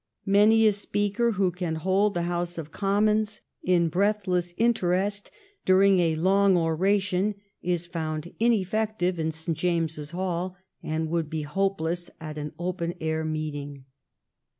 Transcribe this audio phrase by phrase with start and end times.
[0.25, 5.35] Many a speaker who can hold the House of Commons in breathless interest THE TIDE
[5.35, 9.55] TURNS 305 during a long oration is found ineffective in St.
[9.55, 13.85] James s Hall, and would be hopeless at an open air meeting.